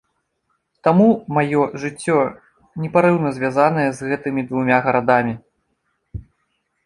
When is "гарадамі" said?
4.87-5.33